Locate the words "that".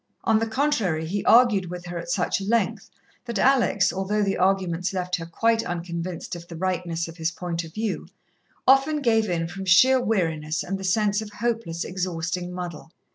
3.25-3.37